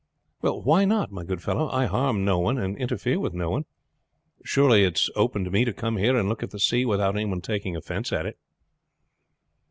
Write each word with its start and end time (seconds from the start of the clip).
"Why 0.39 0.83
not, 0.83 1.11
my 1.11 1.23
good 1.23 1.43
fellow? 1.43 1.69
I 1.69 1.85
harm 1.85 2.25
no 2.25 2.39
one, 2.39 2.57
and 2.57 2.75
interfere 2.75 3.19
with 3.19 3.35
no 3.35 3.51
one. 3.51 3.65
Surely 4.43 4.83
it 4.83 4.97
is 4.97 5.11
open 5.15 5.43
to 5.43 5.51
me 5.51 5.63
to 5.63 5.73
come 5.73 5.97
here 5.97 6.17
and 6.17 6.27
look 6.27 6.41
at 6.41 6.49
the 6.49 6.57
sea 6.59 6.85
without 6.85 7.15
any 7.15 7.25
one 7.25 7.41
taking 7.41 7.75
offense 7.75 8.11
at 8.11 8.25
it." 8.25 8.39